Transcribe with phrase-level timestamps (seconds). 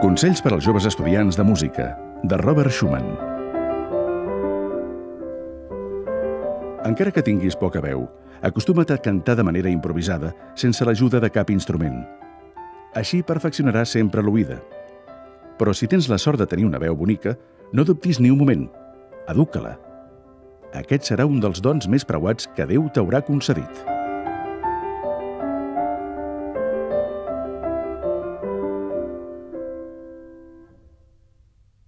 [0.00, 1.90] Consells per als joves estudiants de música,
[2.24, 3.04] de Robert Schumann.
[6.88, 8.06] Encara que tinguis poca veu,
[8.40, 12.00] acostuma't a cantar de manera improvisada, sense l'ajuda de cap instrument.
[12.96, 14.56] Així perfeccionaràs sempre l'oïda.
[15.60, 17.36] Però si tens la sort de tenir una veu bonica,
[17.76, 18.66] no dubtis ni un moment.
[19.28, 19.76] Educa-la.
[20.80, 23.99] Aquest serà un dels dons més preuats que Déu t'haurà concedit.